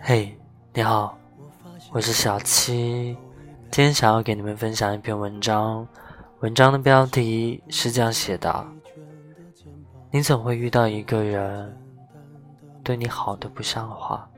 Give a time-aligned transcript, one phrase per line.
[0.00, 0.36] 嘿，
[0.72, 1.18] 你好，
[1.92, 3.16] 我是小七，
[3.70, 5.86] 今天想要给你们分享一篇文章，
[6.40, 8.66] 文章的标题是这样写的：
[10.10, 11.76] 你总会遇到一个人，
[12.82, 14.28] 对你好的不像话。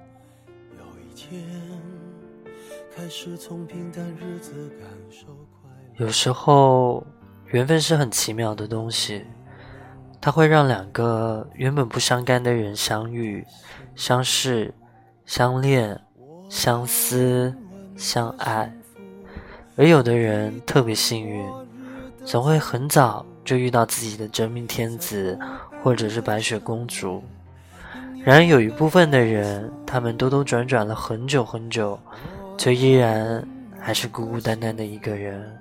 [5.97, 7.05] 有时候，
[7.47, 9.25] 缘分是很奇妙的东西，
[10.21, 13.45] 它会让两个原本不相干的人相遇、
[13.95, 14.73] 相识。
[15.27, 16.01] 相恋、
[16.49, 17.53] 相思、
[17.97, 18.73] 相爱，
[19.75, 21.45] 而有的人特别幸运，
[22.25, 25.37] 总会很早就遇到自己的真命天子，
[25.83, 27.21] 或者是白雪公主。
[28.25, 31.99] 然而有一部分的人，他们兜兜转转了很久很久，
[32.57, 33.45] 却依然
[33.81, 35.59] 还是孤孤单单的一个人。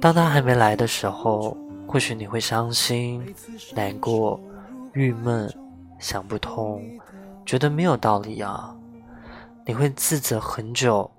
[0.00, 1.56] 当他还没来的时候，
[1.88, 3.34] 或许你会伤心、
[3.74, 4.40] 难过、
[4.92, 5.52] 郁闷、
[5.98, 6.80] 想不通。
[7.44, 8.74] 觉得没有道理啊！
[9.66, 11.10] 你会自责很久，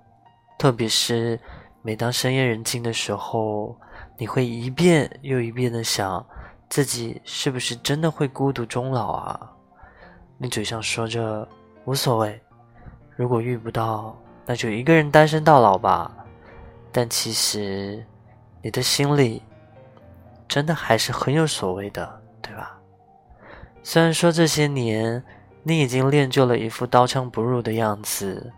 [0.58, 1.38] 特别是
[1.82, 3.76] 每当深夜人静的时候，
[4.16, 6.24] 你会一遍又一遍的想，
[6.68, 9.52] 自己是不是真的会孤独终老啊？
[10.38, 11.46] 你嘴上说着
[11.84, 12.40] 无所谓，
[13.16, 16.10] 如果遇不到，那就一个人单身到老吧。
[16.90, 18.04] 但其实，
[18.62, 19.42] 你的心里
[20.48, 22.78] 真的还是很有所谓的，对吧？
[23.82, 25.24] 虽然说这些年。
[25.68, 28.52] 你已经练就了一副刀枪不入的样子，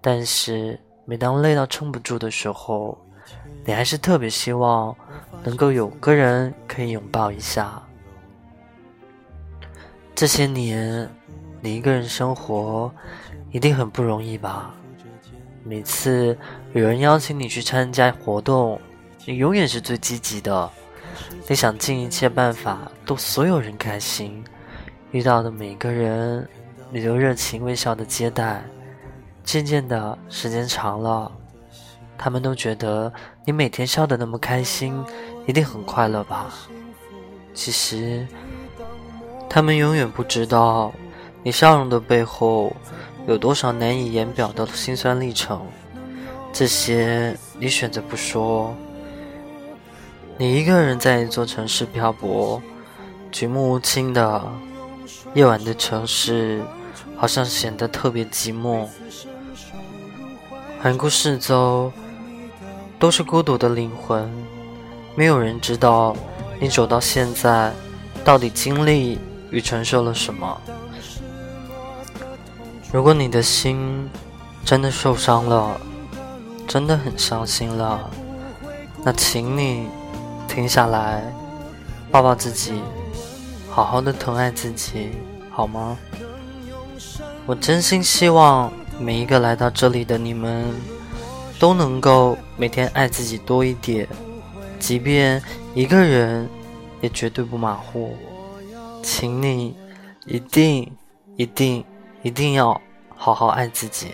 [0.00, 2.98] 但是每当累到撑不住的时候，
[3.64, 4.92] 你还是特别希望
[5.44, 7.80] 能够有个人可以拥抱一下。
[10.16, 11.08] 这些年，
[11.60, 12.92] 你一个人生活
[13.52, 14.74] 一定很不容易吧？
[15.62, 16.36] 每次
[16.72, 18.80] 有人邀请你去参加活动，
[19.24, 20.68] 你永远是最积极的，
[21.48, 24.42] 你想尽一切办法逗所有人开心。
[25.12, 26.48] 遇到的每个人，
[26.90, 28.64] 你都热情微笑的接待。
[29.44, 31.30] 渐渐的时间长了，
[32.16, 33.12] 他们都觉得
[33.44, 35.04] 你每天笑得那么开心，
[35.46, 36.46] 一定很快乐吧？
[37.52, 38.26] 其实，
[39.50, 40.92] 他们永远不知道
[41.42, 42.74] 你笑容的背后
[43.26, 45.60] 有多少难以言表的辛酸历程。
[46.52, 48.74] 这些你选择不说。
[50.38, 52.62] 你一个人在一座城市漂泊，
[53.30, 54.42] 举目无亲的。
[55.34, 56.62] 夜晚的城市
[57.16, 58.86] 好像显得特别寂寞，
[60.82, 61.90] 环顾四周，
[62.98, 64.30] 都是孤独的灵魂，
[65.14, 66.14] 没有人知道
[66.60, 67.72] 你走到现在
[68.22, 69.18] 到底经历
[69.50, 70.60] 与承受了什么。
[72.92, 74.10] 如果你的心
[74.66, 75.80] 真的受伤了，
[76.68, 78.10] 真的很伤心了，
[79.02, 79.86] 那请你
[80.46, 81.22] 停下来，
[82.10, 82.82] 抱抱自己。
[83.74, 85.08] 好好的疼爱自己，
[85.50, 85.98] 好吗？
[87.46, 90.70] 我真心希望每一个来到这里的你们，
[91.58, 94.06] 都能够每天爱自己多一点，
[94.78, 96.46] 即便一个人，
[97.00, 98.14] 也绝对不马虎。
[99.02, 99.74] 请你
[100.26, 100.92] 一定、
[101.36, 101.82] 一定、
[102.22, 102.78] 一定要
[103.16, 104.08] 好好爱自己。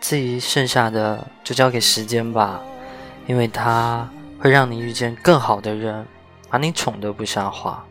[0.00, 2.62] 至于剩下的，就交给时间吧，
[3.26, 4.08] 因为它
[4.38, 6.06] 会让你遇见更好的人，
[6.48, 7.84] 把你宠得不像话。